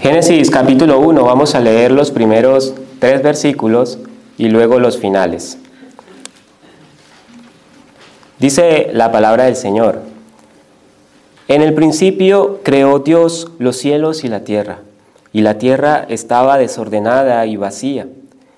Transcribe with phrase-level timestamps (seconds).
[0.00, 3.98] Génesis capítulo 1, vamos a leer los primeros tres versículos
[4.36, 5.58] y luego los finales.
[8.38, 10.02] Dice la palabra del Señor,
[11.48, 14.80] en el principio creó Dios los cielos y la tierra,
[15.32, 18.06] y la tierra estaba desordenada y vacía,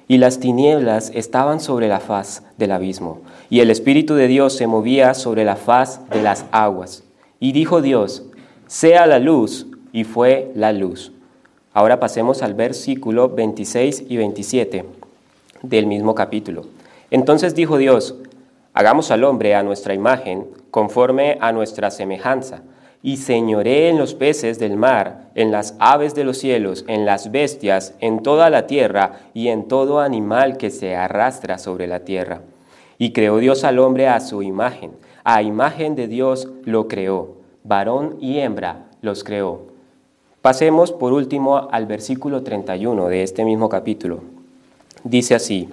[0.08, 4.66] y las tinieblas estaban sobre la faz del abismo, y el Espíritu de Dios se
[4.66, 7.04] movía sobre la faz de las aguas.
[7.38, 8.24] Y dijo Dios,
[8.66, 11.12] sea la luz, y fue la luz.
[11.78, 14.84] Ahora pasemos al versículo 26 y 27
[15.62, 16.64] del mismo capítulo.
[17.12, 18.16] Entonces dijo Dios,
[18.74, 22.62] hagamos al hombre a nuestra imagen, conforme a nuestra semejanza,
[23.00, 27.30] y señoré en los peces del mar, en las aves de los cielos, en las
[27.30, 32.40] bestias, en toda la tierra y en todo animal que se arrastra sobre la tierra.
[32.98, 34.90] Y creó Dios al hombre a su imagen,
[35.22, 39.77] a imagen de Dios lo creó, varón y hembra los creó.
[40.48, 44.20] Pasemos por último al versículo 31 de este mismo capítulo.
[45.04, 45.68] Dice así,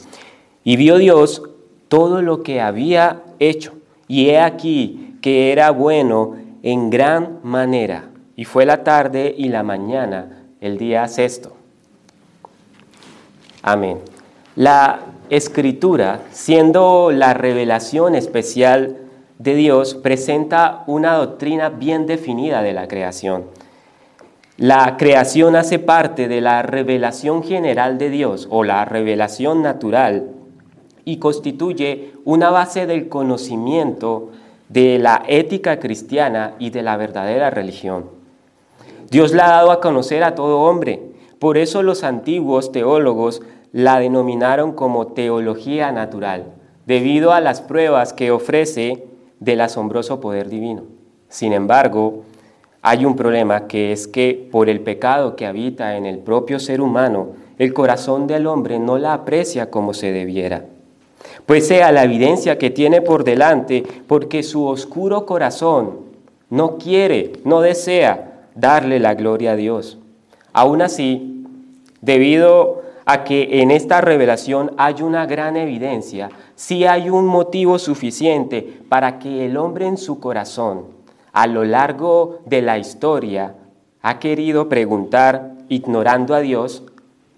[0.65, 1.43] y vio Dios
[1.87, 3.71] todo lo que había hecho,
[4.09, 9.63] y he aquí que era bueno en gran manera, y fue la tarde y la
[9.63, 11.53] mañana, el día sexto.
[13.61, 13.99] Amén.
[14.57, 18.97] La escritura, siendo la revelación especial
[19.39, 23.45] de Dios, presenta una doctrina bien definida de la creación.
[24.57, 30.29] La creación hace parte de la revelación general de Dios o la revelación natural
[31.03, 34.29] y constituye una base del conocimiento
[34.69, 38.05] de la ética cristiana y de la verdadera religión.
[39.11, 41.01] Dios la ha dado a conocer a todo hombre,
[41.37, 43.41] por eso los antiguos teólogos
[43.73, 46.45] la denominaron como teología natural,
[46.85, 49.05] debido a las pruebas que ofrece
[49.41, 50.83] del asombroso poder divino.
[51.27, 52.23] Sin embargo,
[52.87, 56.81] hay un problema que es que por el pecado que habita en el propio ser
[56.81, 60.65] humano, el corazón del hombre no la aprecia como se debiera.
[61.47, 66.01] Pues sea la evidencia que tiene por delante, porque su oscuro corazón
[66.51, 69.97] no quiere, no desea darle la gloria a Dios.
[70.53, 71.43] Aún así,
[72.01, 78.61] debido a que en esta revelación hay una gran evidencia, sí hay un motivo suficiente
[78.87, 80.94] para que el hombre en su corazón
[81.35, 83.55] a lo largo de la historia
[84.01, 86.83] ha querido preguntar, ignorando a Dios,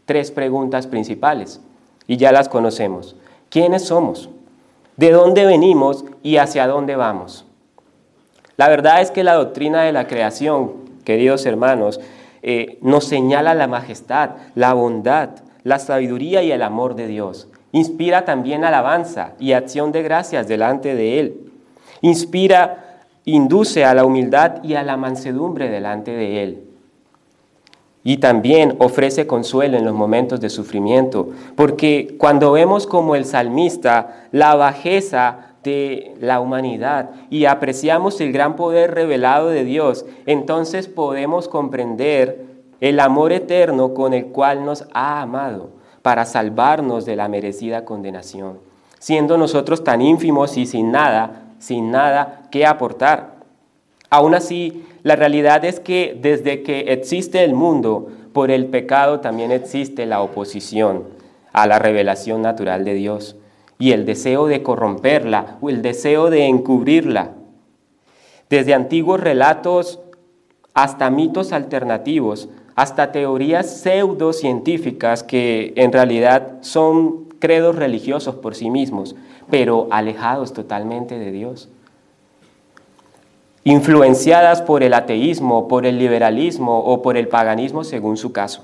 [0.06, 1.62] tres preguntas principales.
[2.06, 3.16] Y ya las conocemos.
[3.50, 4.30] ¿Quiénes somos?
[4.98, 7.46] ¿De dónde venimos y hacia dónde vamos?
[8.56, 12.00] La verdad es que la doctrina de la creación, queridos hermanos,
[12.44, 15.30] eh, nos señala la majestad, la bondad,
[15.64, 17.48] la sabiduría y el amor de Dios.
[17.72, 21.52] Inspira también alabanza y acción de gracias delante de Él.
[22.02, 22.87] Inspira
[23.28, 26.64] induce a la humildad y a la mansedumbre delante de Él.
[28.02, 31.28] Y también ofrece consuelo en los momentos de sufrimiento,
[31.58, 38.56] porque cuando vemos como el salmista la bajeza de la humanidad y apreciamos el gran
[38.56, 42.46] poder revelado de Dios, entonces podemos comprender
[42.80, 45.72] el amor eterno con el cual nos ha amado
[46.02, 48.60] para salvarnos de la merecida condenación,
[49.00, 53.38] siendo nosotros tan ínfimos y sin nada sin nada que aportar.
[54.10, 59.52] Aún así, la realidad es que desde que existe el mundo, por el pecado también
[59.52, 61.06] existe la oposición
[61.54, 63.36] a la revelación natural de Dios
[63.80, 67.32] y el deseo de corromperla o el deseo de encubrirla.
[68.50, 70.00] Desde antiguos relatos
[70.74, 79.16] hasta mitos alternativos, hasta teorías pseudocientíficas que en realidad son credos religiosos por sí mismos,
[79.50, 81.70] pero alejados totalmente de Dios.
[83.64, 88.64] Influenciadas por el ateísmo, por el liberalismo o por el paganismo según su caso.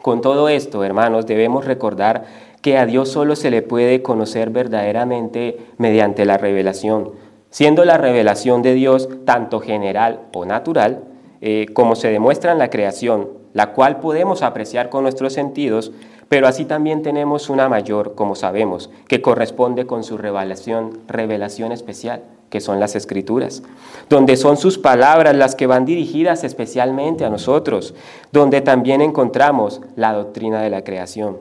[0.00, 2.24] Con todo esto, hermanos, debemos recordar
[2.60, 7.12] que a Dios solo se le puede conocer verdaderamente mediante la revelación,
[7.50, 11.04] siendo la revelación de Dios tanto general o natural,
[11.42, 15.92] eh, como se demuestra en la creación, la cual podemos apreciar con nuestros sentidos,
[16.34, 22.24] pero así también tenemos una mayor, como sabemos, que corresponde con su revelación, revelación especial,
[22.50, 23.62] que son las escrituras,
[24.08, 27.94] donde son sus palabras las que van dirigidas especialmente a nosotros,
[28.32, 31.38] donde también encontramos la doctrina de la creación,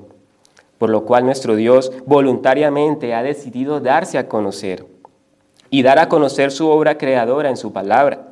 [0.78, 4.86] por lo cual nuestro Dios voluntariamente ha decidido darse a conocer
[5.72, 8.28] y dar a conocer su obra creadora en su palabra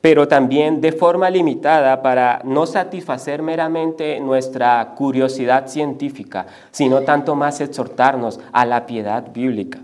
[0.00, 7.60] pero también de forma limitada para no satisfacer meramente nuestra curiosidad científica, sino tanto más
[7.60, 9.80] exhortarnos a la piedad bíblica.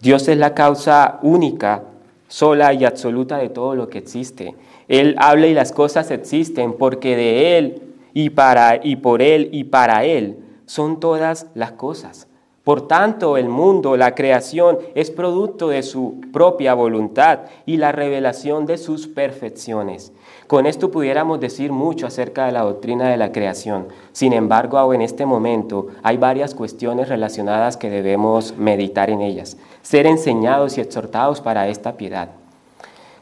[0.00, 1.84] Dios es la causa única,
[2.26, 4.56] sola y absoluta de todo lo que existe.
[4.88, 7.82] Él habla y las cosas existen porque de Él
[8.12, 12.26] y para y por Él y para Él son todas las cosas.
[12.64, 18.66] Por tanto, el mundo, la creación, es producto de su propia voluntad y la revelación
[18.66, 20.12] de sus perfecciones.
[20.46, 23.88] Con esto pudiéramos decir mucho acerca de la doctrina de la creación.
[24.12, 30.06] Sin embargo, en este momento hay varias cuestiones relacionadas que debemos meditar en ellas, ser
[30.06, 32.28] enseñados y exhortados para esta piedad.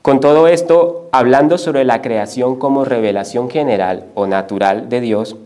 [0.03, 5.37] Con todo esto, hablando sobre la creación como revelación general o natural de Dios,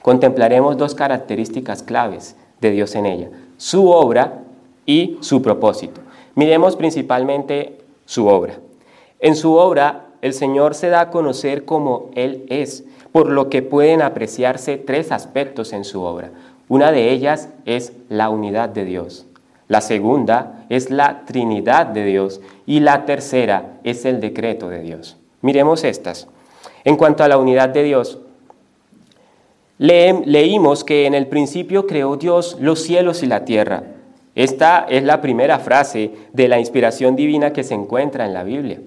[0.00, 4.42] contemplaremos dos características claves de Dios en ella, su obra
[4.86, 6.00] y su propósito.
[6.34, 8.54] Miremos principalmente su obra.
[9.20, 13.62] En su obra, el Señor se da a conocer como Él es, por lo que
[13.62, 16.30] pueden apreciarse tres aspectos en su obra.
[16.68, 19.26] Una de ellas es la unidad de Dios.
[19.68, 25.16] La segunda es la Trinidad de Dios y la tercera es el decreto de Dios.
[25.42, 26.28] Miremos estas.
[26.84, 28.18] En cuanto a la unidad de Dios,
[29.78, 33.84] leímos que en el principio creó Dios los cielos y la tierra.
[34.34, 38.80] Esta es la primera frase de la inspiración divina que se encuentra en la Biblia.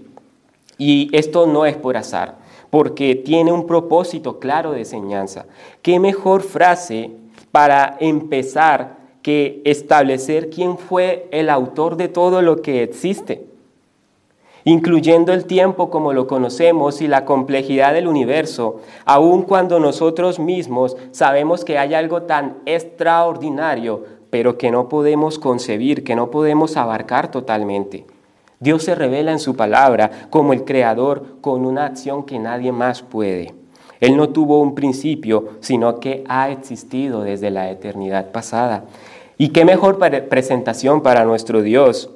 [0.78, 2.38] Y esto no es por azar,
[2.70, 5.46] porque tiene un propósito claro de enseñanza.
[5.82, 7.12] ¿Qué mejor frase
[7.52, 13.51] para empezar que establecer quién fue el autor de todo lo que existe?
[14.64, 20.98] Incluyendo el tiempo como lo conocemos y la complejidad del universo, aun cuando nosotros mismos
[21.12, 27.32] sabemos que hay algo tan extraordinario, pero que no podemos concebir, que no podemos abarcar
[27.32, 28.06] totalmente.
[28.60, 33.02] Dios se revela en su palabra como el creador con una acción que nadie más
[33.02, 33.56] puede.
[34.00, 38.86] Él no tuvo un principio, sino que ha existido desde la eternidad pasada.
[39.38, 39.98] Y qué mejor
[40.30, 42.12] presentación para nuestro Dios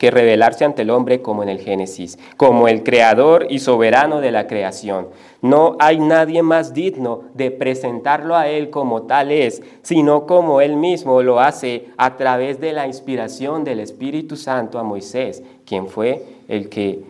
[0.00, 4.30] que revelarse ante el hombre como en el Génesis, como el creador y soberano de
[4.30, 5.08] la creación.
[5.42, 10.76] No hay nadie más digno de presentarlo a Él como tal es, sino como Él
[10.76, 16.24] mismo lo hace a través de la inspiración del Espíritu Santo a Moisés, quien fue
[16.48, 17.04] el que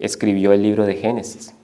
[0.00, 1.54] escribió el libro de Génesis.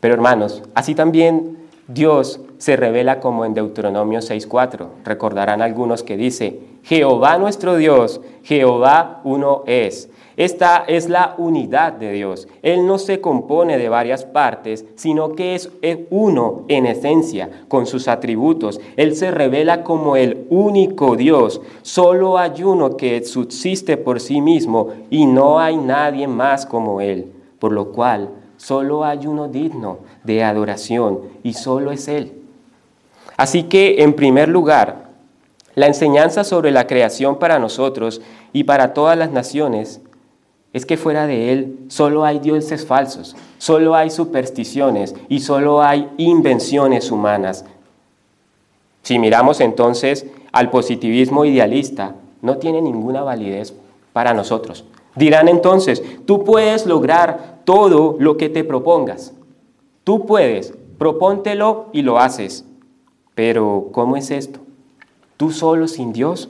[0.00, 1.57] Pero hermanos, así también
[1.88, 4.88] Dios se revela como en Deuteronomio 6.4.
[5.04, 10.10] Recordarán algunos que dice, Jehová nuestro Dios, Jehová uno es.
[10.36, 12.46] Esta es la unidad de Dios.
[12.62, 15.70] Él no se compone de varias partes, sino que es
[16.10, 18.80] uno en esencia, con sus atributos.
[18.96, 21.60] Él se revela como el único Dios.
[21.80, 27.32] Solo hay uno que subsiste por sí mismo y no hay nadie más como Él.
[27.58, 32.32] Por lo cual, solo hay uno digno de adoración y solo es Él.
[33.36, 35.08] Así que, en primer lugar,
[35.74, 38.20] la enseñanza sobre la creación para nosotros
[38.52, 40.00] y para todas las naciones
[40.72, 46.08] es que fuera de Él solo hay dioses falsos, solo hay supersticiones y solo hay
[46.18, 47.64] invenciones humanas.
[49.02, 53.72] Si miramos entonces al positivismo idealista, no tiene ninguna validez
[54.12, 54.84] para nosotros.
[55.14, 59.32] Dirán entonces, tú puedes lograr todo lo que te propongas.
[60.08, 62.64] Tú puedes, propóntelo y lo haces.
[63.34, 64.60] Pero, ¿cómo es esto?
[65.36, 66.48] tú solo sin Dios?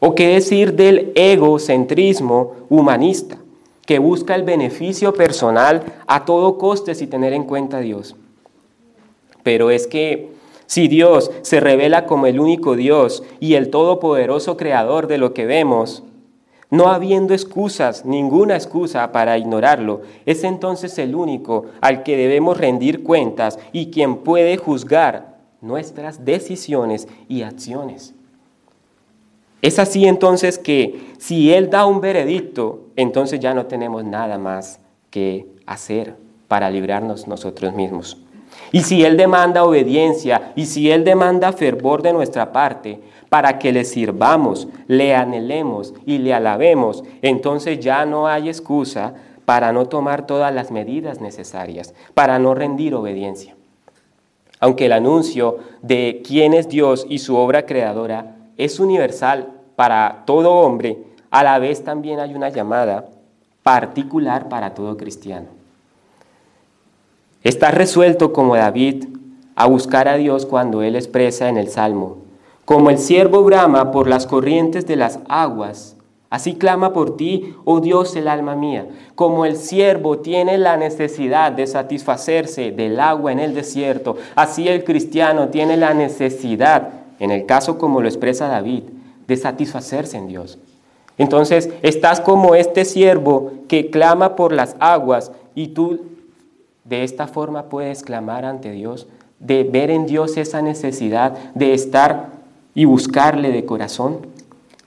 [0.00, 3.38] ¿O qué decir del egocentrismo humanista,
[3.86, 8.16] que busca el beneficio personal a todo coste sin tener en cuenta a Dios?
[9.44, 10.32] Pero es que
[10.66, 15.46] si Dios se revela como el único Dios y el todopoderoso creador de lo que
[15.46, 16.02] vemos,
[16.70, 23.02] no habiendo excusas, ninguna excusa para ignorarlo, es entonces el único al que debemos rendir
[23.02, 28.14] cuentas y quien puede juzgar nuestras decisiones y acciones.
[29.60, 34.78] Es así entonces que si Él da un veredicto, entonces ya no tenemos nada más
[35.10, 38.18] que hacer para librarnos nosotros mismos.
[38.72, 43.72] Y si Él demanda obediencia y si Él demanda fervor de nuestra parte para que
[43.72, 50.26] le sirvamos, le anhelemos y le alabemos, entonces ya no hay excusa para no tomar
[50.26, 53.56] todas las medidas necesarias, para no rendir obediencia.
[54.60, 60.52] Aunque el anuncio de quién es Dios y su obra creadora es universal para todo
[60.52, 60.98] hombre,
[61.30, 63.08] a la vez también hay una llamada
[63.62, 65.57] particular para todo cristiano.
[67.42, 69.04] Está resuelto como David
[69.54, 72.18] a buscar a Dios cuando él expresa en el Salmo,
[72.64, 75.96] como el siervo brama por las corrientes de las aguas,
[76.30, 78.86] Así clama por ti, oh Dios, el alma mía.
[79.14, 84.84] Como el siervo tiene la necesidad de satisfacerse del agua en el desierto, así el
[84.84, 88.82] cristiano tiene la necesidad, en el caso como lo expresa David,
[89.26, 90.58] de satisfacerse en Dios.
[91.16, 96.00] Entonces, estás como este siervo que clama por las aguas Y tú
[96.88, 99.06] de esta forma puedes clamar ante Dios,
[99.38, 102.30] de ver en Dios esa necesidad de estar
[102.74, 104.26] y buscarle de corazón.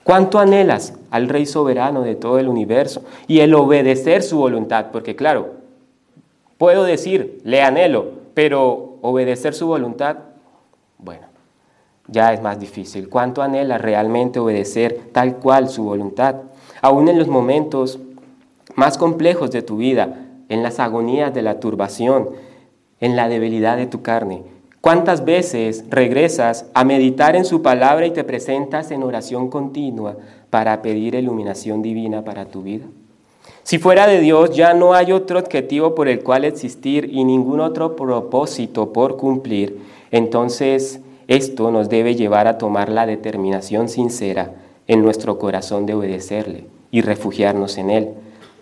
[0.04, 4.86] ¿Cuánto anhelas al Rey soberano de todo el universo y el obedecer su voluntad?
[4.90, 5.54] Porque claro,
[6.58, 10.16] puedo decir, le anhelo, pero obedecer su voluntad,
[10.98, 11.26] bueno,
[12.08, 13.08] ya es más difícil.
[13.08, 16.36] ¿Cuánto anhela realmente obedecer tal cual su voluntad?
[16.80, 18.00] Aún en los momentos
[18.74, 22.28] más complejos de tu vida, en las agonías de la turbación,
[23.00, 24.42] en la debilidad de tu carne.
[24.82, 30.18] ¿Cuántas veces regresas a meditar en su palabra y te presentas en oración continua
[30.50, 32.84] para pedir iluminación divina para tu vida?
[33.62, 37.60] Si fuera de Dios ya no hay otro objetivo por el cual existir y ningún
[37.60, 39.78] otro propósito por cumplir,
[40.10, 44.52] entonces esto nos debe llevar a tomar la determinación sincera
[44.86, 48.08] en nuestro corazón de obedecerle y refugiarnos en Él,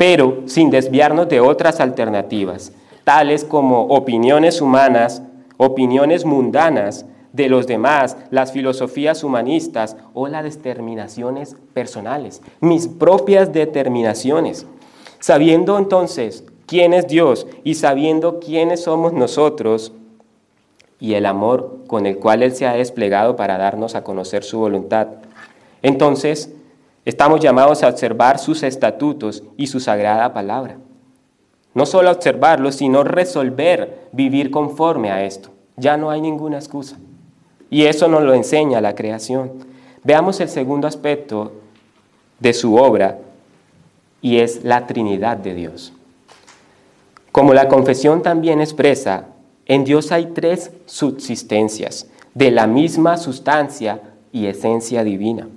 [0.01, 2.73] pero sin desviarnos de otras alternativas,
[3.05, 5.23] tales como opiniones humanas,
[5.59, 7.05] opiniones mundanas
[7.35, 14.65] de los demás, las filosofías humanistas o las determinaciones personales, mis propias determinaciones.
[15.19, 19.93] Sabiendo entonces quién es Dios y sabiendo quiénes somos nosotros,
[20.99, 24.61] y el amor con el cual Él se ha desplegado para darnos a conocer su
[24.61, 25.09] voluntad.
[25.83, 26.55] Entonces,
[27.05, 30.79] estamos llamados a observar sus estatutos y su sagrada palabra.
[31.75, 35.51] No solo observarlos, sino resolver vivir conforme a esto.
[35.77, 36.99] Ya no hay ninguna excusa.
[37.71, 39.53] Y eso nos lo enseña la creación.
[40.03, 41.53] Veamos el segundo aspecto
[42.41, 43.19] de su obra
[44.21, 45.93] y es la Trinidad de Dios.
[47.33, 49.27] Como la confesión también expresa,
[49.67, 54.01] en Dios hay tres subsistencias de la misma sustancia
[54.33, 55.49] y esencia divina,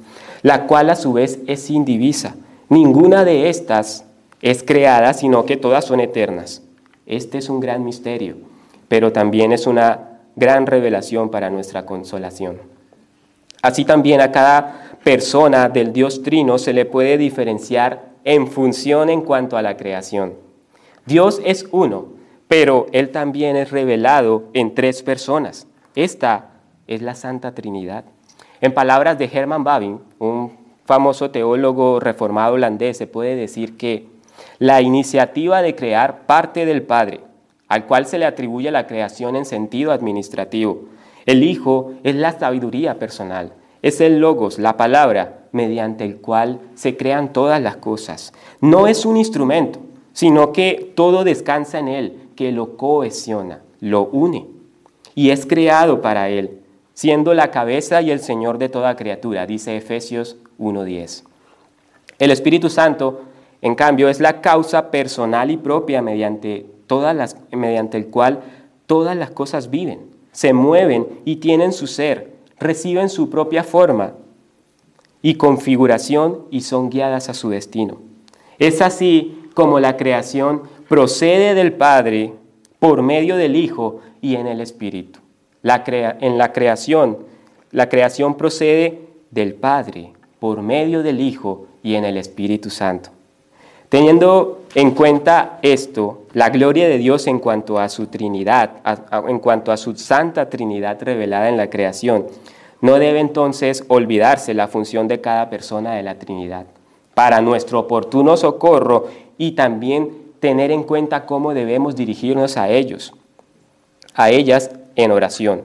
[0.44, 2.36] la cual a su vez es indivisa.
[2.70, 4.06] Ninguna de estas
[4.42, 6.62] es creada, sino que todas son eternas.
[7.06, 8.36] Este es un gran misterio,
[8.88, 12.58] pero también es una gran revelación para nuestra consolación.
[13.62, 19.22] Así también a cada persona del Dios Trino se le puede diferenciar en función en
[19.22, 20.34] cuanto a la creación.
[21.06, 22.08] Dios es uno,
[22.48, 25.68] pero Él también es revelado en tres personas.
[25.96, 26.52] Esta
[26.88, 28.06] es la Santa Trinidad.
[28.64, 30.54] En palabras de Herman Babin, un
[30.86, 34.08] famoso teólogo reformado holandés, se puede decir que
[34.58, 37.20] la iniciativa de crear parte del Padre,
[37.68, 40.86] al cual se le atribuye la creación en sentido administrativo.
[41.26, 43.52] El Hijo es la sabiduría personal,
[43.82, 48.32] es el logos, la palabra, mediante el cual se crean todas las cosas.
[48.62, 49.80] No es un instrumento,
[50.14, 54.48] sino que todo descansa en Él que lo cohesiona, lo une
[55.16, 56.63] y es creado para Él,
[56.94, 61.24] siendo la cabeza y el Señor de toda criatura, dice Efesios 1.10.
[62.20, 63.22] El Espíritu Santo,
[63.62, 66.66] en cambio, es la causa personal y propia mediante,
[67.98, 68.42] el cual
[68.86, 74.14] todas las cosas viven, se mueven y tienen su ser, reciben su propia forma
[75.22, 77.98] y configuración y son guiadas a su destino.
[78.60, 82.34] Es así como la creación procede del Padre
[82.80, 85.23] por medio del Hijo y en el Espíritu.
[85.64, 87.20] En la creación,
[87.72, 89.00] la creación procede
[89.32, 93.12] del Padre por medio del Hijo y en el Espíritu Santo.
[93.88, 98.72] Teniendo en cuenta esto, la gloria de Dios en cuanto a su Trinidad,
[99.28, 102.26] en cuanto a su Santa Trinidad revelada en la creación,
[102.82, 106.66] no debe entonces olvidarse la función de cada persona de la Trinidad
[107.14, 113.14] para nuestro oportuno socorro y también tener en cuenta cómo debemos dirigirnos a ellos,
[114.14, 115.64] a ellas en oración.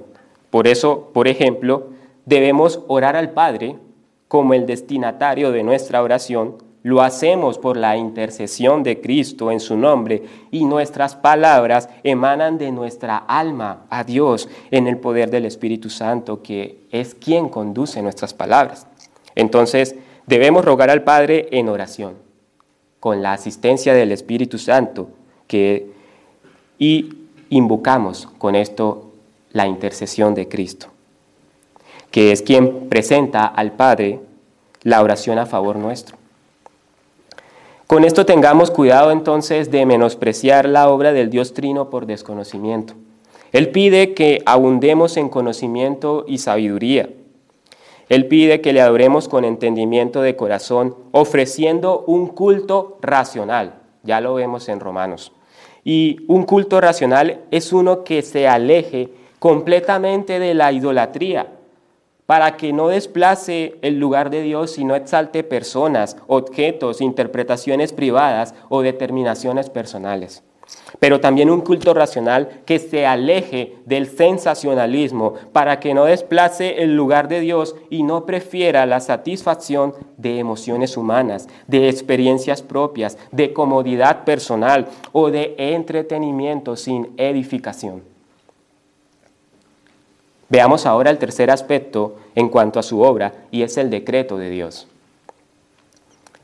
[0.50, 1.88] Por eso, por ejemplo,
[2.26, 3.76] debemos orar al Padre
[4.28, 9.76] como el destinatario de nuestra oración, lo hacemos por la intercesión de Cristo en su
[9.76, 15.90] nombre y nuestras palabras emanan de nuestra alma a Dios en el poder del Espíritu
[15.90, 18.86] Santo, que es quien conduce nuestras palabras.
[19.34, 22.14] Entonces, debemos rogar al Padre en oración
[23.00, 25.10] con la asistencia del Espíritu Santo
[25.46, 25.90] que,
[26.78, 27.10] y
[27.48, 29.07] invocamos con esto
[29.52, 30.88] la intercesión de Cristo,
[32.10, 34.20] que es quien presenta al Padre
[34.82, 36.16] la oración a favor nuestro.
[37.86, 42.94] Con esto tengamos cuidado entonces de menospreciar la obra del Dios Trino por desconocimiento.
[43.52, 47.08] Él pide que abundemos en conocimiento y sabiduría,
[48.08, 53.74] él pide que le adoremos con entendimiento de corazón, ofreciendo un culto racional.
[54.02, 55.32] Ya lo vemos en Romanos.
[55.84, 61.52] Y un culto racional es uno que se aleje completamente de la idolatría,
[62.26, 68.54] para que no desplace el lugar de Dios y no exalte personas, objetos, interpretaciones privadas
[68.68, 70.42] o determinaciones personales.
[71.00, 76.94] pero también un culto racional que se aleje del sensacionalismo para que no desplace el
[76.94, 83.54] lugar de Dios y no prefiera la satisfacción de emociones humanas, de experiencias propias, de
[83.54, 88.02] comodidad personal o de entretenimiento sin edificación.
[90.48, 94.50] Veamos ahora el tercer aspecto en cuanto a su obra y es el decreto de
[94.50, 94.88] Dios.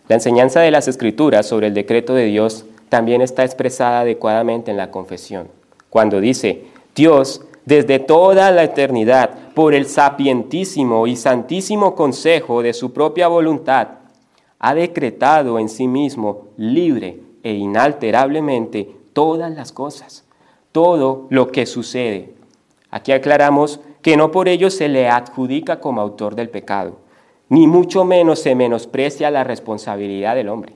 [0.08, 4.76] La enseñanza de las Escrituras sobre el decreto de Dios también está expresada adecuadamente en
[4.76, 5.49] la confesión,
[5.88, 12.92] cuando dice, Dios, desde toda la eternidad, por el sapientísimo y santísimo consejo de su
[12.92, 13.88] propia voluntad,
[14.58, 20.25] ha decretado en sí mismo libre e inalterablemente todas las cosas,
[20.73, 22.34] todo lo que sucede.
[22.90, 26.99] Aquí aclaramos que no por ello se le adjudica como autor del pecado,
[27.49, 30.75] ni mucho menos se menosprecia la responsabilidad del hombre.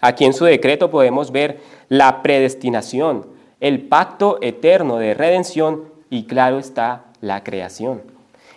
[0.00, 3.26] Aquí en su decreto podemos ver la predestinación,
[3.60, 8.00] el pacto eterno de redención y claro está la creación.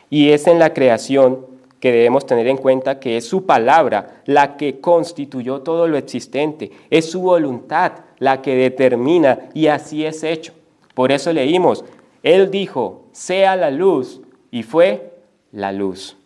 [0.09, 1.45] Y es en la creación
[1.81, 6.71] que debemos tener en cuenta que es su palabra la que constituyó todo lo existente,
[6.89, 10.53] es su voluntad la que determina y así es hecho.
[10.93, 11.83] Por eso leímos,
[12.23, 14.21] Él dijo, sea la luz,
[14.51, 15.13] y fue
[15.51, 16.17] la luz.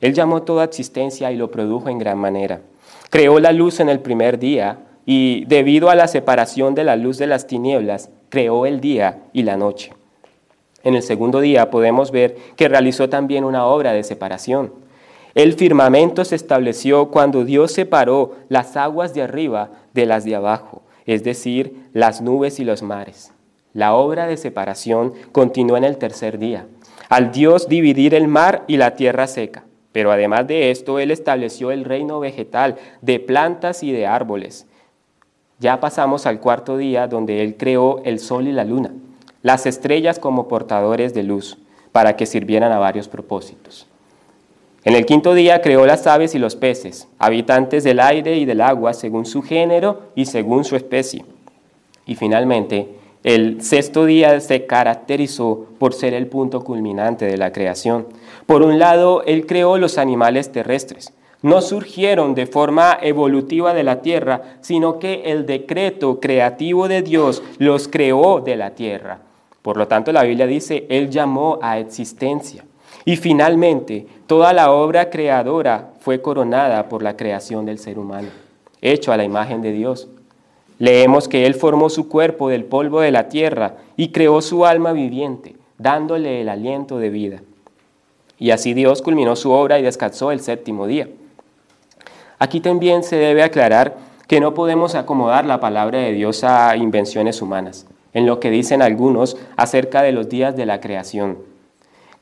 [0.00, 2.60] Él llamó toda existencia y lo produjo en gran manera.
[3.10, 7.18] Creó la luz en el primer día y debido a la separación de la luz
[7.18, 9.92] de las tinieblas, creó el día y la noche.
[10.84, 14.72] En el segundo día podemos ver que realizó también una obra de separación.
[15.34, 20.82] El firmamento se estableció cuando Dios separó las aguas de arriba de las de abajo,
[21.06, 23.31] es decir, las nubes y los mares.
[23.74, 26.66] La obra de separación continuó en el tercer día,
[27.08, 29.64] al Dios dividir el mar y la tierra seca.
[29.92, 34.66] Pero además de esto, Él estableció el reino vegetal de plantas y de árboles.
[35.58, 38.92] Ya pasamos al cuarto día donde Él creó el sol y la luna,
[39.42, 41.58] las estrellas como portadores de luz,
[41.92, 43.86] para que sirvieran a varios propósitos.
[44.84, 48.60] En el quinto día creó las aves y los peces, habitantes del aire y del
[48.60, 51.24] agua, según su género y según su especie.
[52.04, 52.88] Y finalmente,
[53.24, 58.06] el sexto día se caracterizó por ser el punto culminante de la creación.
[58.46, 61.12] Por un lado, Él creó los animales terrestres.
[61.40, 67.42] No surgieron de forma evolutiva de la tierra, sino que el decreto creativo de Dios
[67.58, 69.20] los creó de la tierra.
[69.62, 72.64] Por lo tanto, la Biblia dice, Él llamó a existencia.
[73.04, 78.28] Y finalmente, toda la obra creadora fue coronada por la creación del ser humano,
[78.80, 80.08] hecho a la imagen de Dios.
[80.82, 84.92] Leemos que Él formó su cuerpo del polvo de la tierra y creó su alma
[84.92, 87.42] viviente, dándole el aliento de vida.
[88.36, 91.08] Y así Dios culminó su obra y descansó el séptimo día.
[92.40, 97.40] Aquí también se debe aclarar que no podemos acomodar la palabra de Dios a invenciones
[97.42, 101.38] humanas, en lo que dicen algunos acerca de los días de la creación,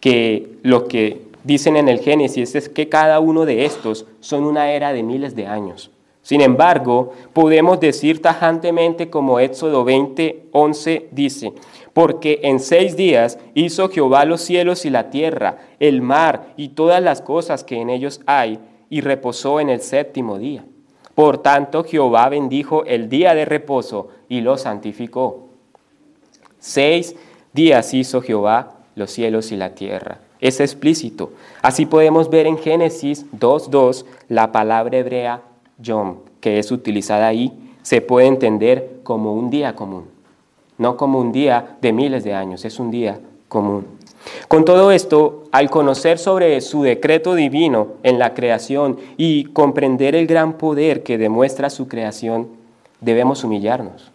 [0.01, 4.73] que lo que dicen en el Génesis es que cada uno de estos son una
[4.73, 5.91] era de miles de años.
[6.23, 11.53] Sin embargo, podemos decir tajantemente como Éxodo 20, 11 dice,
[11.93, 17.03] porque en seis días hizo Jehová los cielos y la tierra, el mar y todas
[17.03, 18.59] las cosas que en ellos hay,
[18.91, 20.65] y reposó en el séptimo día.
[21.15, 25.49] Por tanto, Jehová bendijo el día de reposo y lo santificó.
[26.59, 27.17] Seis
[27.53, 30.19] días hizo Jehová los cielos y la tierra.
[30.41, 31.33] Es explícito.
[31.63, 35.43] Así podemos ver en Génesis 2.2 la palabra hebrea
[35.83, 40.05] Yom, que es utilizada ahí, se puede entender como un día común,
[40.79, 43.87] no como un día de miles de años, es un día común.
[44.49, 50.27] Con todo esto, al conocer sobre su decreto divino en la creación y comprender el
[50.27, 52.49] gran poder que demuestra su creación,
[53.01, 54.11] debemos humillarnos.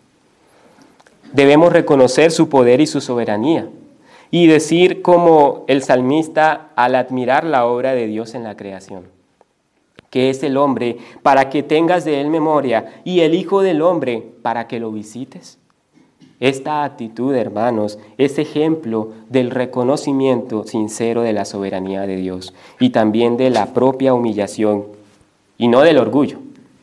[1.33, 3.67] Debemos reconocer su poder y su soberanía
[4.29, 9.14] y decir como el salmista al admirar la obra de Dios en la creación
[10.15, 14.23] que es el hombre, para que tengas de él memoria, y el Hijo del Hombre,
[14.41, 15.57] para que lo visites.
[16.39, 23.35] Esta actitud, hermanos, es ejemplo del reconocimiento sincero de la soberanía de Dios y también
[23.35, 24.85] de la propia humillación
[25.57, 26.37] y no del orgullo,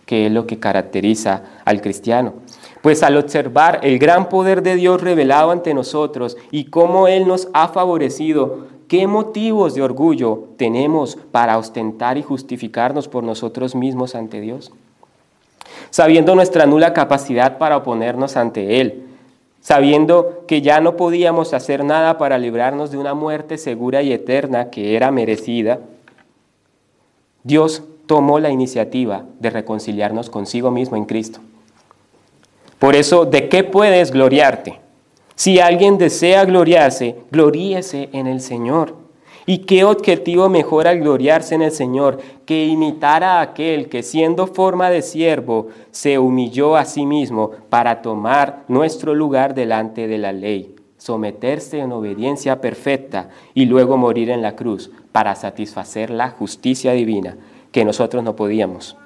[0.04, 2.34] que es lo que caracteriza al cristiano.
[2.82, 7.48] Pues al observar el gran poder de Dios revelado ante nosotros y cómo Él nos
[7.54, 14.38] ha favorecido ¿Qué motivos de orgullo tenemos para ostentar y justificarnos por nosotros mismos ante
[14.42, 14.70] Dios?
[15.88, 19.04] Sabiendo nuestra nula capacidad para oponernos ante Él,
[19.62, 24.68] sabiendo que ya no podíamos hacer nada para librarnos de una muerte segura y eterna
[24.68, 25.80] que era merecida,
[27.44, 31.40] Dios tomó la iniciativa de reconciliarnos consigo mismo en Cristo.
[32.78, 34.81] Por eso, ¿de qué puedes gloriarte?
[35.42, 38.94] Si alguien desea gloriarse, gloríese en el Señor.
[39.44, 44.46] ¿Y qué objetivo mejor al gloriarse en el Señor que imitar a aquel que siendo
[44.46, 50.30] forma de siervo se humilló a sí mismo para tomar nuestro lugar delante de la
[50.30, 56.92] ley, someterse en obediencia perfecta y luego morir en la cruz para satisfacer la justicia
[56.92, 57.36] divina
[57.72, 58.96] que nosotros no podíamos,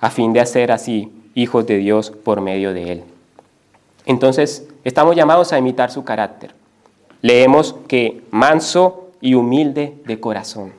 [0.00, 3.17] a fin de hacer así hijos de Dios por medio de él?
[4.08, 6.54] Entonces, estamos llamados a imitar su carácter.
[7.20, 10.72] Leemos que manso y humilde de corazón.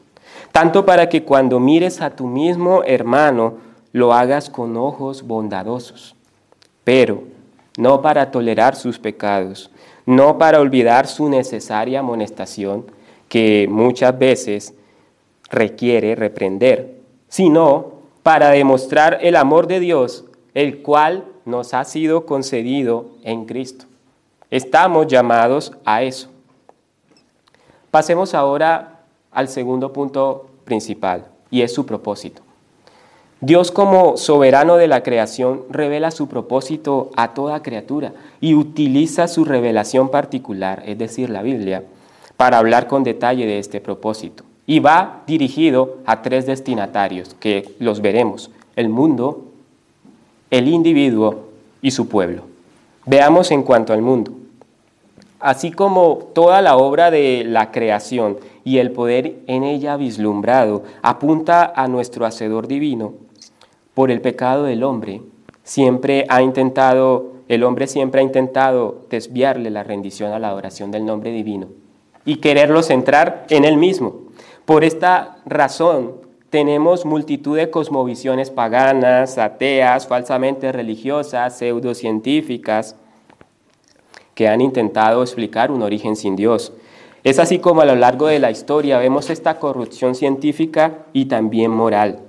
[0.52, 3.58] Tanto para que cuando mires a tu mismo hermano
[3.92, 6.16] lo hagas con ojos bondadosos,
[6.84, 7.24] pero
[7.78, 9.70] no para tolerar sus pecados,
[10.08, 12.88] no para olvidar su necesaria amonestación,
[13.28, 14.74] que muchas veces
[15.52, 16.96] requiere reprender,
[17.28, 17.92] sino
[18.24, 23.86] para demostrar el amor de Dios, el cual nos ha sido concedido en Cristo.
[24.52, 26.30] Estamos llamados a eso.
[27.92, 32.42] Pasemos ahora al segundo punto principal, y es su propósito.
[33.42, 39.46] Dios como soberano de la creación revela su propósito a toda criatura y utiliza su
[39.46, 41.86] revelación particular, es decir, la Biblia,
[42.36, 44.44] para hablar con detalle de este propósito.
[44.68, 49.46] Y va dirigido a tres destinatarios, que los veremos, el mundo,
[50.52, 51.50] el individuo
[51.82, 52.44] y su pueblo.
[53.06, 54.32] Veamos en cuanto al mundo.
[55.40, 61.72] Así como toda la obra de la creación y el poder en ella vislumbrado apunta
[61.76, 63.14] a nuestro Hacedor divino,
[63.94, 65.22] por el pecado del hombre,
[65.64, 71.06] siempre ha intentado, el hombre siempre ha intentado desviarle la rendición a la adoración del
[71.06, 71.68] nombre divino
[72.26, 74.22] y quererlo centrar en él mismo.
[74.66, 76.14] Por esta razón
[76.50, 82.96] tenemos multitud de cosmovisiones paganas, ateas, falsamente religiosas, pseudocientíficas,
[84.34, 86.74] que han intentado explicar un origen sin Dios.
[87.24, 91.72] Es así como a lo largo de la historia vemos esta corrupción científica y también
[91.72, 92.20] moral.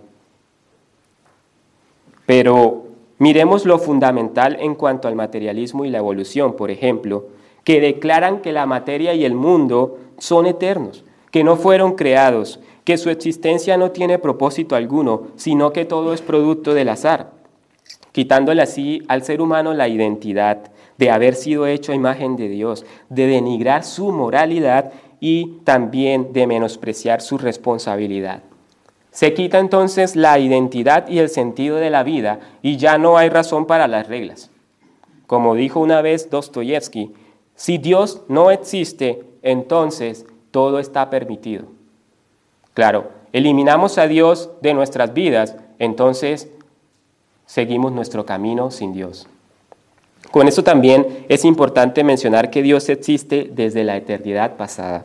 [2.26, 2.84] Pero
[3.18, 7.26] miremos lo fundamental en cuanto al materialismo y la evolución, por ejemplo,
[7.64, 12.98] que declaran que la materia y el mundo son eternos, que no fueron creados, que
[12.98, 17.32] su existencia no tiene propósito alguno, sino que todo es producto del azar,
[18.12, 22.84] quitándole así al ser humano la identidad, de haber sido hecho a imagen de Dios,
[23.08, 28.42] de denigrar su moralidad y también de menospreciar su responsabilidad.
[29.10, 33.28] Se quita entonces la identidad y el sentido de la vida y ya no hay
[33.28, 34.50] razón para las reglas.
[35.26, 37.12] Como dijo una vez Dostoyevsky,
[37.54, 41.79] si Dios no existe, entonces todo está permitido.
[42.80, 46.48] Claro, eliminamos a Dios de nuestras vidas, entonces
[47.44, 49.26] seguimos nuestro camino sin Dios.
[50.30, 55.04] Con eso también es importante mencionar que Dios existe desde la eternidad pasada.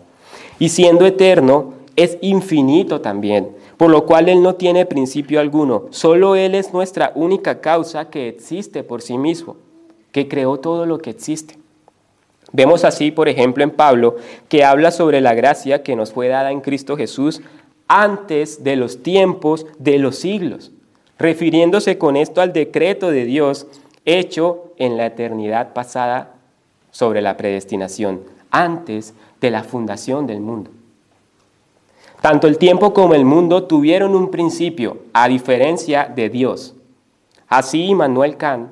[0.58, 5.88] Y siendo eterno, es infinito también, por lo cual Él no tiene principio alguno.
[5.90, 9.58] Solo Él es nuestra única causa que existe por sí mismo,
[10.14, 11.58] que creó todo lo que existe.
[12.54, 14.16] Vemos así, por ejemplo, en Pablo,
[14.48, 17.42] que habla sobre la gracia que nos fue dada en Cristo Jesús
[17.88, 20.72] antes de los tiempos de los siglos,
[21.18, 23.68] refiriéndose con esto al decreto de Dios
[24.06, 26.36] hecho en la eternidad pasada
[26.92, 28.22] sobre la predestinación,
[28.52, 30.72] antes de la fundación del mundo.
[32.22, 36.74] Tanto el tiempo como el mundo tuvieron un principio, a diferencia de Dios.
[37.48, 38.70] Así Immanuel Kant,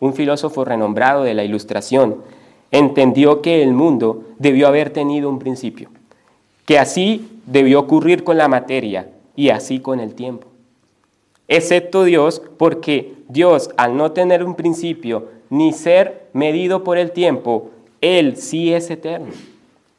[0.00, 2.22] un filósofo renombrado de la Ilustración,
[2.70, 5.90] entendió que el mundo debió haber tenido un principio,
[6.66, 10.48] que así debió ocurrir con la materia y así con el tiempo
[11.48, 17.70] excepto Dios, porque Dios, al no tener un principio ni ser medido por el tiempo,
[18.00, 19.32] Él sí es eterno.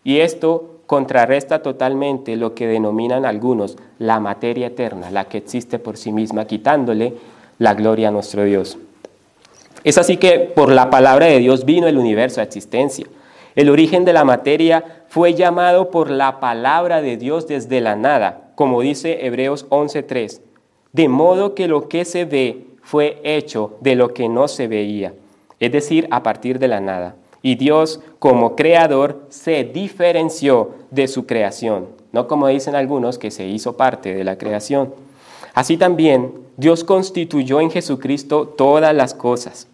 [0.03, 5.97] Y esto contrarresta totalmente lo que denominan algunos la materia eterna, la que existe por
[5.97, 7.13] sí misma, quitándole
[7.59, 8.77] la gloria a nuestro Dios.
[9.83, 13.05] Es así que por la palabra de Dios vino el universo a existencia.
[13.57, 18.51] El origen de la materia fue llamado por la palabra de Dios desde la nada,
[18.55, 20.47] como dice Hebreos 11.3
[20.97, 25.13] de modo que lo que se ve fue hecho de lo que no se veía,
[25.59, 27.15] es decir, a partir de la nada.
[27.43, 33.45] Y Dios, como creador, se diferenció de su creación, no como dicen algunos que se
[33.45, 34.93] hizo parte de la creación.
[35.53, 39.67] Así también, Dios constituyó en Jesucristo todas las cosas,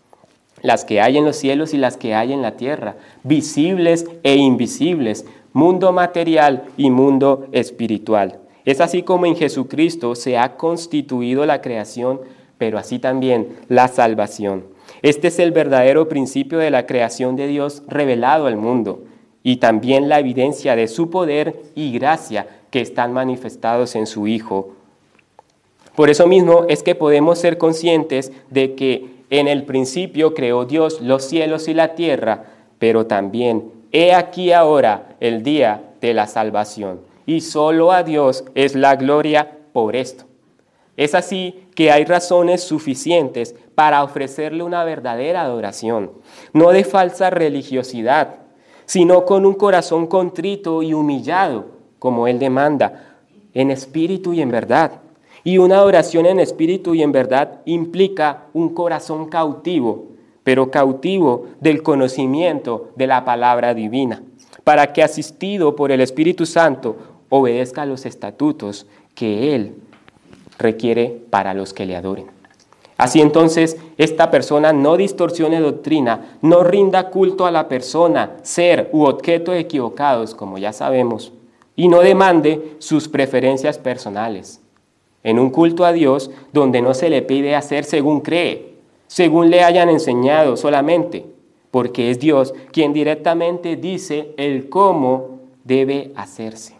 [0.63, 4.37] las que hay en los cielos y las que hay en la tierra, visibles e
[4.37, 8.39] invisibles, mundo material y mundo espiritual.
[8.65, 12.21] Es así como en Jesucristo se ha constituido la creación,
[12.57, 14.63] pero así también la salvación.
[15.01, 19.03] Este es el verdadero principio de la creación de Dios revelado al mundo
[19.43, 24.71] y también la evidencia de su poder y gracia que están manifestados en su Hijo.
[25.95, 31.01] Por eso mismo es que podemos ser conscientes de que en el principio creó Dios
[31.01, 32.43] los cielos y la tierra,
[32.77, 37.01] pero también he aquí ahora el día de la salvación.
[37.25, 40.25] Y solo a Dios es la gloria por esto.
[40.97, 46.11] Es así que hay razones suficientes para ofrecerle una verdadera adoración,
[46.53, 48.35] no de falsa religiosidad,
[48.85, 53.15] sino con un corazón contrito y humillado, como Él demanda,
[53.55, 54.91] en espíritu y en verdad.
[55.43, 60.05] Y una adoración en espíritu y en verdad implica un corazón cautivo,
[60.43, 64.23] pero cautivo del conocimiento de la palabra divina,
[64.63, 66.95] para que asistido por el Espíritu Santo
[67.29, 69.75] obedezca los estatutos que Él
[70.57, 72.27] requiere para los que le adoren.
[72.97, 79.03] Así entonces, esta persona no distorsione doctrina, no rinda culto a la persona, ser u
[79.03, 81.33] objeto equivocados, como ya sabemos,
[81.75, 84.62] y no demande sus preferencias personales.
[85.23, 88.73] En un culto a Dios donde no se le pide hacer según cree,
[89.07, 91.25] según le hayan enseñado solamente,
[91.71, 96.75] porque es Dios quien directamente dice el cómo debe hacerse.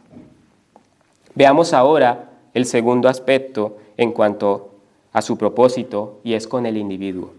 [1.36, 4.72] Veamos ahora el segundo aspecto en cuanto
[5.14, 7.32] a su propósito y es con el individuo.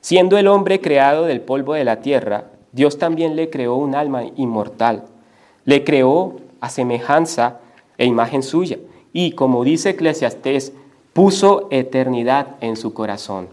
[0.00, 4.24] Siendo el hombre creado del polvo de la tierra, Dios también le creó un alma
[4.36, 5.04] inmortal.
[5.64, 7.60] Le creó a semejanza
[7.96, 8.78] e imagen suya
[9.14, 10.72] y, como dice Eclesiastés,
[11.14, 13.48] puso eternidad en su corazón,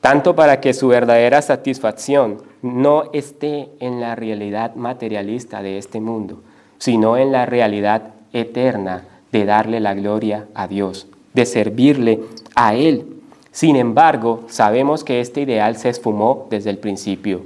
[0.00, 6.40] tanto para que su verdadera satisfacción no esté en la realidad materialista de este mundo,
[6.78, 12.20] sino en la realidad eterna de darle la gloria a Dios, de servirle
[12.54, 13.20] a Él.
[13.50, 17.42] Sin embargo, sabemos que este ideal se esfumó desde el principio,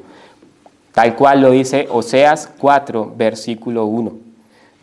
[0.93, 4.32] tal cual lo dice Oseas 4, versículo 1.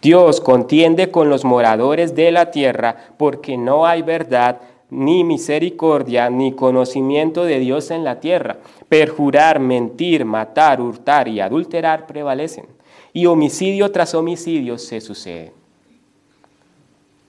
[0.02, 6.54] Dios contiende con los moradores de la tierra porque no hay verdad, ni misericordia, ni
[6.54, 8.58] conocimiento de Dios en la tierra.
[8.88, 12.66] Perjurar, mentir, matar, hurtar y adulterar prevalecen.
[13.14, 15.52] Y homicidio tras homicidio se sucede.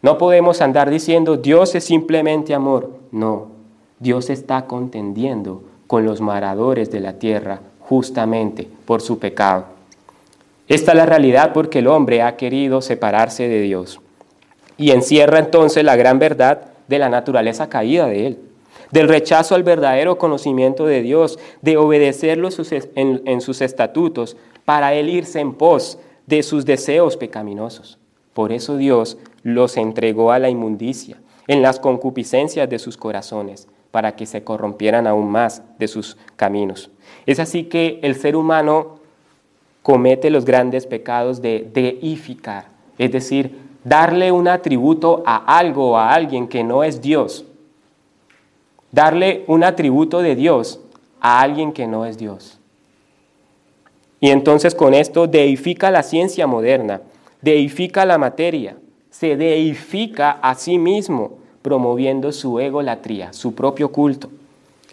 [0.03, 2.91] No podemos andar diciendo Dios es simplemente amor.
[3.11, 3.49] No,
[3.99, 9.80] Dios está contendiendo con los moradores de la tierra justamente por su pecado.
[10.71, 14.01] Esta es la realidad porque el hombre ha querido separarse de Dios
[14.79, 18.39] y encierra entonces la gran verdad de la naturaleza caída de él,
[18.93, 22.51] del rechazo al verdadero conocimiento de Dios, de obedecerlo
[22.95, 27.99] en, sus estatutos para él irse en pos de sus deseos pecaminosos.
[28.33, 31.17] Por eso Dios los entregó a la inmundicia,
[31.49, 36.93] en las concupiscencias de sus corazones, para que se corrompieran aún más de sus caminos.
[37.27, 39.00] Es así que el ser humano
[39.83, 42.67] comete los grandes pecados de deificar,
[42.99, 47.45] es decir, darle un atributo a algo a alguien que no es Dios.
[48.93, 50.81] Darle un atributo de Dios
[51.21, 52.59] a alguien que no es Dios.
[54.21, 57.01] Y entonces con esto deifica la ciencia moderna,
[57.41, 58.77] deifica la materia,
[59.11, 64.31] se deifica a sí mismo, promoviendo su egolatría, su propio culto,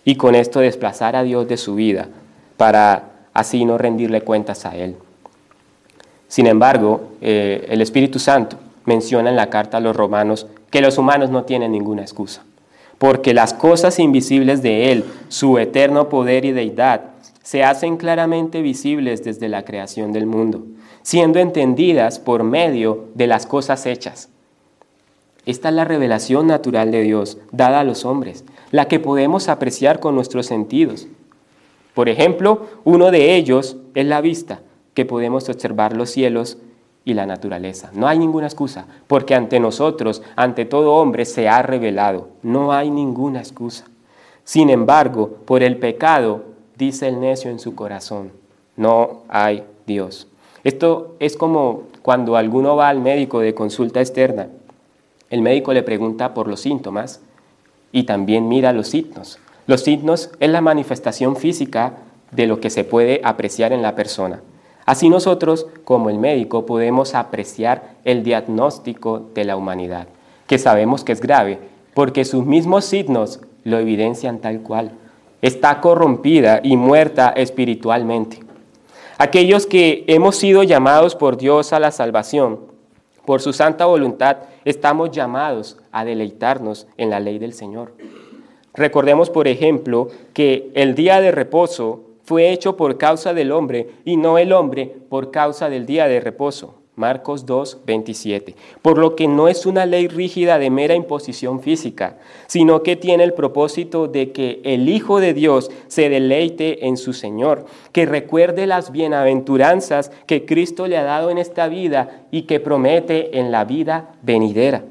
[0.05, 2.07] y con esto desplazar a Dios de su vida
[2.55, 3.06] para
[3.37, 4.95] así no rendirle cuentas a Él.
[6.27, 10.97] Sin embargo, eh, el Espíritu Santo menciona en la carta a los romanos que los
[10.97, 12.43] humanos no tienen ninguna excusa,
[12.97, 17.01] porque las cosas invisibles de Él, su eterno poder y deidad,
[17.43, 20.63] se hacen claramente visibles desde la creación del mundo,
[21.03, 24.29] siendo entendidas por medio de las cosas hechas.
[25.45, 29.99] Esta es la revelación natural de Dios dada a los hombres, la que podemos apreciar
[29.99, 31.07] con nuestros sentidos.
[31.97, 34.59] Por ejemplo, uno de ellos es la vista,
[34.93, 36.59] que podemos observar los cielos
[37.05, 37.89] y la naturaleza.
[37.91, 42.27] No hay ninguna excusa, porque ante nosotros, ante todo hombre, se ha revelado.
[42.43, 43.85] No hay ninguna excusa.
[44.43, 46.43] Sin embargo, por el pecado,
[46.77, 48.31] dice el necio en su corazón,
[48.75, 50.27] no hay Dios.
[50.63, 54.49] Esto es como cuando alguno va al médico de consulta externa.
[55.31, 57.21] El médico le pregunta por los síntomas
[57.91, 59.39] y también mira los signos.
[59.67, 61.97] Los signos es la manifestación física
[62.31, 64.41] de lo que se puede apreciar en la persona.
[64.85, 70.07] Así nosotros, como el médico, podemos apreciar el diagnóstico de la humanidad,
[70.47, 71.59] que sabemos que es grave,
[71.93, 74.91] porque sus mismos signos lo evidencian tal cual
[75.41, 78.39] está corrompida y muerta espiritualmente.
[79.17, 82.59] Aquellos que hemos sido llamados por Dios a la salvación,
[83.25, 87.93] por su santa voluntad, estamos llamados a deleitarnos en la ley del Señor.
[88.77, 94.17] Recordemos, por ejemplo, que el día de reposo fue hecho por causa del hombre y
[94.17, 96.75] no el hombre por causa del día de reposo.
[96.95, 98.55] Marcos 2, 27.
[98.81, 103.23] Por lo que no es una ley rígida de mera imposición física, sino que tiene
[103.23, 108.65] el propósito de que el Hijo de Dios se deleite en su Señor, que recuerde
[108.65, 113.63] las bienaventuranzas que Cristo le ha dado en esta vida y que promete en la
[113.63, 114.83] vida venidera.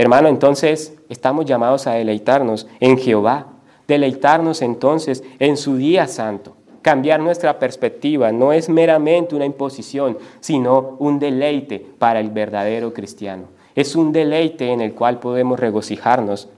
[0.00, 3.48] Hermano, entonces estamos llamados a deleitarnos en Jehová,
[3.86, 10.96] deleitarnos entonces en su día santo Cambiar nuestra perspectiva no es meramente una imposición, sino
[10.98, 13.44] un deleite para el verdadero cristiano.
[13.74, 16.48] Es un deleite en el cual podemos regocijarnos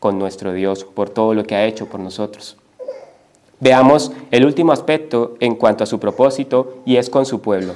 [0.00, 2.56] con nuestro Dios por todo lo que ha hecho por nosotros.
[3.60, 7.74] Veamos el último aspecto en cuanto a su propósito y es con su pueblo.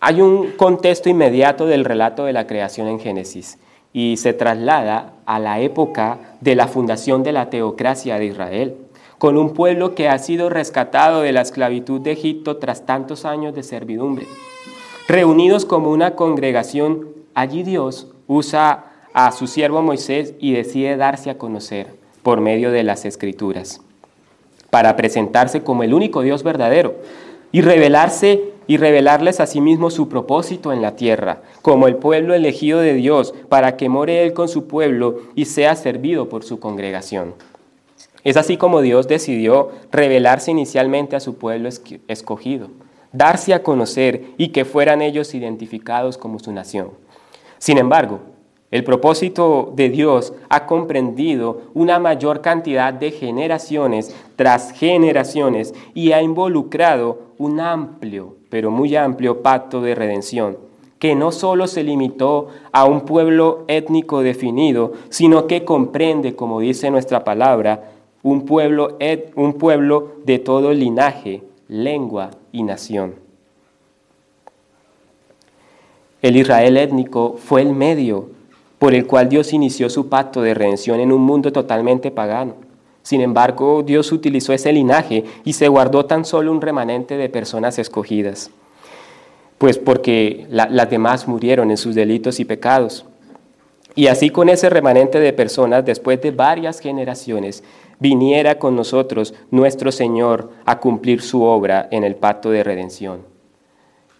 [0.00, 3.58] Hay un contexto inmediato del relato de la creación en Génesis
[3.92, 8.76] y se traslada a la época de la fundación de la teocracia de Israel
[9.18, 13.54] con un pueblo que ha sido rescatado de la esclavitud de Egipto tras tantos años
[13.54, 14.26] de servidumbre.
[15.08, 21.38] Reunidos como una congregación, allí Dios usa a su siervo Moisés y decide darse a
[21.38, 21.88] conocer
[22.22, 23.80] por medio de las escrituras,
[24.70, 26.94] para presentarse como el único Dios verdadero
[27.50, 32.34] y revelarse y revelarles a sí mismo su propósito en la tierra, como el pueblo
[32.34, 36.60] elegido de Dios, para que more Él con su pueblo y sea servido por su
[36.60, 37.34] congregación.
[38.22, 41.68] Es así como Dios decidió revelarse inicialmente a su pueblo
[42.08, 42.68] escogido,
[43.10, 46.90] darse a conocer y que fueran ellos identificados como su nación.
[47.58, 48.20] Sin embargo,
[48.70, 56.20] el propósito de Dios ha comprendido una mayor cantidad de generaciones tras generaciones y ha
[56.20, 60.56] involucrado un amplio, pero muy amplio pacto de redención,
[60.98, 66.90] que no solo se limitó a un pueblo étnico definido, sino que comprende, como dice
[66.90, 68.98] nuestra palabra, un pueblo,
[69.36, 73.14] un pueblo de todo linaje, lengua y nación.
[76.20, 78.30] El Israel étnico fue el medio
[78.78, 82.67] por el cual Dios inició su pacto de redención en un mundo totalmente pagano.
[83.08, 87.78] Sin embargo, Dios utilizó ese linaje y se guardó tan solo un remanente de personas
[87.78, 88.50] escogidas,
[89.56, 93.06] pues porque las demás murieron en sus delitos y pecados.
[93.94, 97.64] Y así con ese remanente de personas, después de varias generaciones,
[97.98, 103.22] viniera con nosotros nuestro Señor a cumplir su obra en el pacto de redención.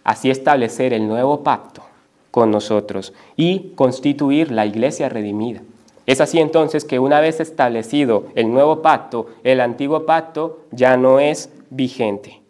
[0.03, 1.83] Así establecer el nuevo pacto
[2.31, 5.61] con nosotros y constituir la iglesia redimida.
[6.09, 11.19] Es así entonces que una vez establecido el nuevo pacto, el antiguo pacto ya no
[11.19, 12.41] es vigente.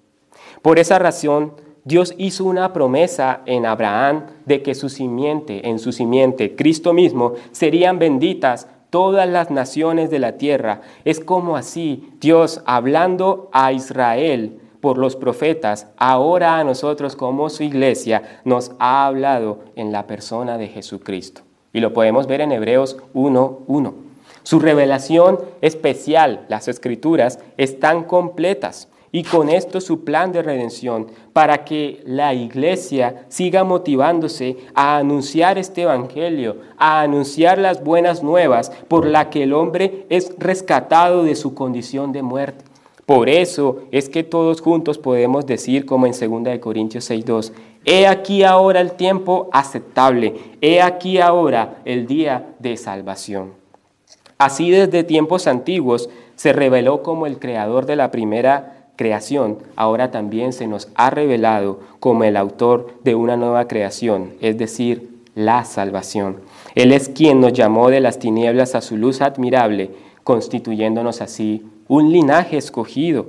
[0.61, 5.91] Por esa razón, Dios hizo una promesa en Abraham de que su simiente, en su
[5.91, 10.79] simiente, Cristo mismo, serían benditas todas las naciones de la tierra.
[11.03, 17.63] Es como así Dios hablando a Israel por los profetas, ahora a nosotros como su
[17.63, 21.48] iglesia nos ha hablado en la persona de Jesucristo.
[21.73, 23.93] Y lo podemos ver en Hebreos 1.1.
[24.43, 31.65] Su revelación especial, las escrituras, están completas y con esto su plan de redención para
[31.65, 39.05] que la iglesia siga motivándose a anunciar este evangelio, a anunciar las buenas nuevas por
[39.05, 42.65] la que el hombre es rescatado de su condición de muerte.
[43.05, 47.51] Por eso es que todos juntos podemos decir como en 2 Corintios 6:2,
[47.85, 53.53] he aquí ahora el tiempo aceptable, he aquí ahora el día de salvación.
[54.37, 60.53] Así desde tiempos antiguos se reveló como el creador de la primera creación, ahora también
[60.53, 66.41] se nos ha revelado como el autor de una nueva creación, es decir, la salvación.
[66.75, 69.91] Él es quien nos llamó de las tinieblas a su luz admirable,
[70.23, 73.27] constituyéndonos así un linaje escogido,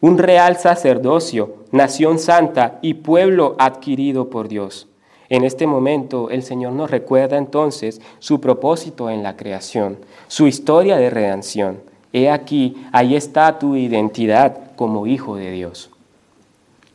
[0.00, 4.88] un real sacerdocio, nación santa y pueblo adquirido por Dios.
[5.28, 10.96] En este momento el Señor nos recuerda entonces su propósito en la creación, su historia
[10.96, 11.80] de redención.
[12.12, 15.90] He aquí, ahí está tu identidad como hijo de Dios.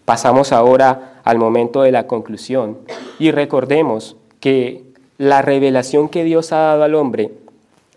[0.03, 2.77] Pasamos ahora al momento de la conclusión
[3.19, 4.83] y recordemos que
[5.17, 7.31] la revelación que Dios ha dado al hombre,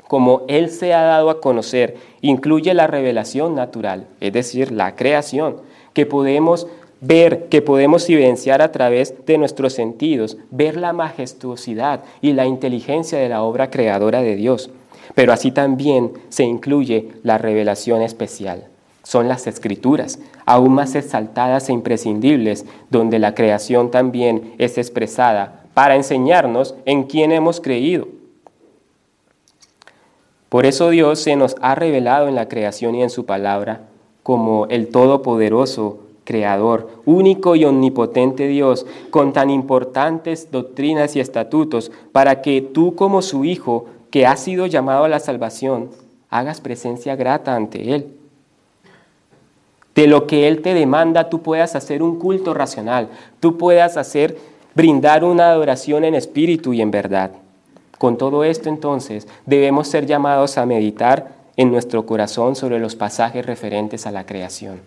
[0.08, 5.58] como Él se ha dado a conocer, incluye la revelación natural, es decir, la creación,
[5.92, 6.66] que podemos
[7.00, 13.18] ver, que podemos evidenciar a través de nuestros sentidos, ver la majestuosidad y la inteligencia
[13.18, 14.70] de la obra creadora de Dios
[15.14, 18.64] pero así también se incluye la revelación especial.
[19.02, 25.96] Son las escrituras, aún más exaltadas e imprescindibles, donde la creación también es expresada para
[25.96, 28.08] enseñarnos en quién hemos creído.
[30.48, 33.82] Por eso Dios se nos ha revelado en la creación y en su palabra
[34.28, 42.42] como el Todopoderoso Creador, único y omnipotente Dios, con tan importantes doctrinas y estatutos, para
[42.42, 45.88] que tú como su Hijo, que has sido llamado a la salvación,
[46.28, 48.08] hagas presencia grata ante Él.
[49.94, 53.08] De lo que Él te demanda, tú puedas hacer un culto racional,
[53.40, 54.36] tú puedas hacer,
[54.74, 57.30] brindar una adoración en espíritu y en verdad.
[57.98, 63.44] Con todo esto entonces debemos ser llamados a meditar en nuestro corazón sobre los pasajes
[63.44, 64.80] referentes a la creación.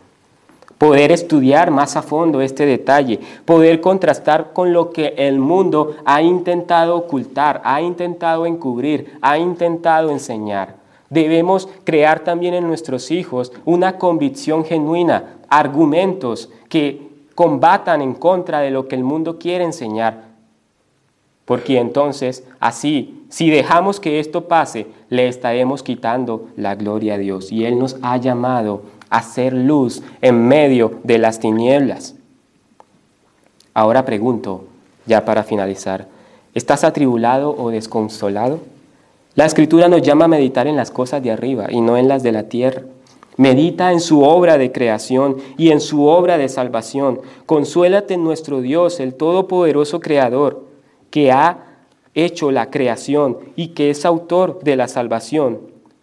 [0.77, 6.23] Poder estudiar más a fondo este detalle, poder contrastar con lo que el mundo ha
[6.23, 10.75] intentado ocultar, ha intentado encubrir, ha intentado enseñar.
[11.09, 18.71] Debemos crear también en nuestros hijos una convicción genuina, argumentos que combatan en contra de
[18.71, 20.30] lo que el mundo quiere enseñar,
[21.45, 27.51] porque entonces, así, si dejamos que esto pase, le estaremos quitando la gloria a Dios.
[27.51, 32.15] Y Él nos ha llamado a ser luz en medio de las tinieblas.
[33.73, 34.65] Ahora pregunto,
[35.05, 36.07] ya para finalizar,
[36.53, 38.59] ¿estás atribulado o desconsolado?
[39.35, 42.21] La escritura nos llama a meditar en las cosas de arriba y no en las
[42.21, 42.83] de la tierra.
[43.37, 47.21] Medita en su obra de creación y en su obra de salvación.
[47.45, 50.70] Consuélate en nuestro Dios, el Todopoderoso Creador
[51.11, 51.65] que ha
[52.15, 55.59] hecho la creación y que es autor de la salvación,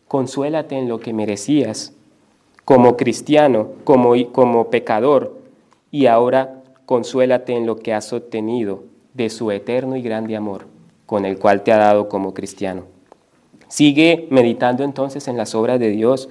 [0.07, 1.93] consuélate en lo que merecías
[2.65, 5.37] como cristiano, como, como pecador,
[5.91, 8.85] y ahora consuélate en lo que has obtenido
[9.15, 10.67] de su eterno y grande amor,
[11.07, 12.85] con el cual te ha dado como cristiano.
[13.69, 16.29] Sigue meditando entonces en las obras de Dios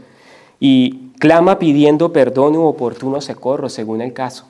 [0.60, 4.46] y clama pidiendo perdón u oportuno socorro según el caso.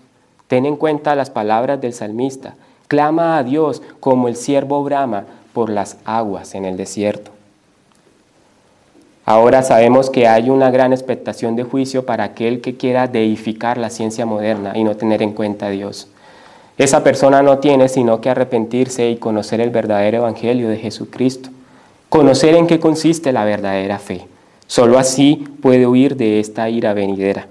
[0.48, 2.56] Ten en cuenta las palabras del salmista.
[2.88, 7.32] Clama a Dios como el siervo brama por las aguas en el desierto.
[9.26, 13.90] Ahora sabemos que hay una gran expectación de juicio para aquel que quiera deificar la
[13.90, 16.08] ciencia moderna y no tener en cuenta a Dios.
[16.78, 21.50] Esa persona no tiene sino que arrepentirse y conocer el verdadero evangelio de Jesucristo,
[22.08, 24.28] conocer en qué consiste la verdadera fe.
[24.68, 27.48] Solo así puede huir de esta ira venidera.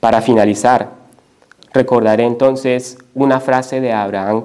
[0.00, 0.99] Para finalizar,
[1.72, 4.44] Recordaré entonces una frase de Abraham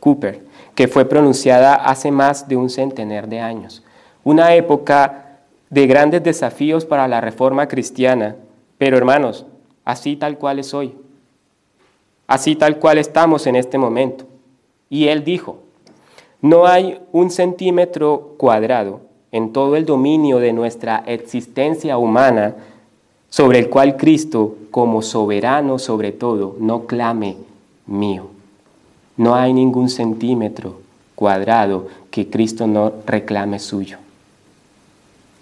[0.00, 0.44] Cooper
[0.74, 3.82] que fue pronunciada hace más de un centenar de años.
[4.24, 5.38] Una época
[5.70, 8.36] de grandes desafíos para la reforma cristiana,
[8.78, 9.46] pero hermanos,
[9.84, 10.94] así tal cual es hoy,
[12.26, 14.24] así tal cual estamos en este momento.
[14.88, 15.58] Y él dijo,
[16.40, 19.00] no hay un centímetro cuadrado
[19.32, 22.54] en todo el dominio de nuestra existencia humana
[23.34, 27.36] sobre el cual Cristo, como soberano sobre todo, no clame
[27.84, 28.28] mío.
[29.16, 30.78] No hay ningún centímetro
[31.16, 33.98] cuadrado que Cristo no reclame suyo.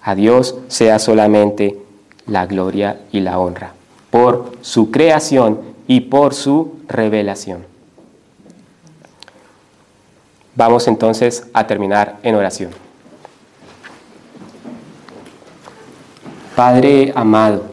[0.00, 1.78] A Dios sea solamente
[2.26, 3.74] la gloria y la honra
[4.08, 7.66] por su creación y por su revelación.
[10.54, 12.70] Vamos entonces a terminar en oración.
[16.56, 17.71] Padre amado,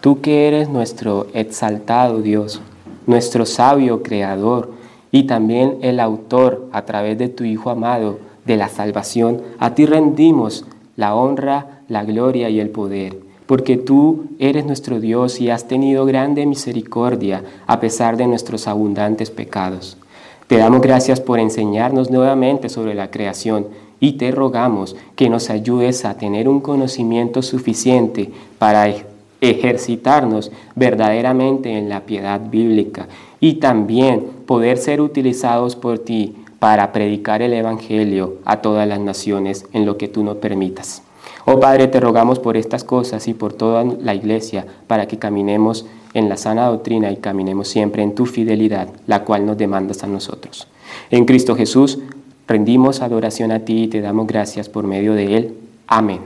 [0.00, 2.60] Tú que eres nuestro exaltado Dios,
[3.06, 4.70] nuestro sabio creador
[5.10, 9.86] y también el autor a través de tu Hijo amado de la salvación, a ti
[9.86, 10.64] rendimos
[10.96, 16.04] la honra, la gloria y el poder, porque tú eres nuestro Dios y has tenido
[16.04, 19.96] grande misericordia a pesar de nuestros abundantes pecados.
[20.46, 23.66] Te damos gracias por enseñarnos nuevamente sobre la creación
[24.00, 28.88] y te rogamos que nos ayudes a tener un conocimiento suficiente para
[29.40, 33.08] ejercitarnos verdaderamente en la piedad bíblica
[33.40, 39.66] y también poder ser utilizados por ti para predicar el Evangelio a todas las naciones
[39.72, 41.02] en lo que tú nos permitas.
[41.44, 45.86] Oh Padre, te rogamos por estas cosas y por toda la iglesia para que caminemos
[46.14, 50.08] en la sana doctrina y caminemos siempre en tu fidelidad, la cual nos demandas a
[50.08, 50.66] nosotros.
[51.10, 52.00] En Cristo Jesús
[52.46, 55.54] rendimos adoración a ti y te damos gracias por medio de Él.
[55.86, 56.20] Amén.